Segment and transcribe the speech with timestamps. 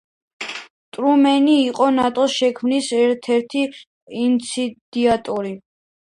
[0.95, 3.61] ტრუმენი იყო ნატოს შექმნის ერთ–ერთი
[4.23, 5.53] ინიციატორი.